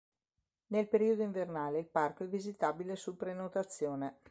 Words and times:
Nel 0.69 0.87
periodo 0.87 1.21
invernale 1.21 1.77
il 1.77 1.85
parco 1.87 2.23
è 2.23 2.27
visitabile 2.27 2.95
su 2.95 3.15
prenotazione. 3.15 4.17